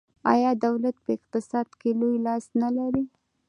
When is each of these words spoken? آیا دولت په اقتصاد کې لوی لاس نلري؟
آیا 0.33 0.51
دولت 0.65 0.95
په 1.03 1.09
اقتصاد 1.17 1.67
کې 1.79 1.89
لوی 1.99 2.17
لاس 2.25 2.45
نلري؟ 2.61 3.05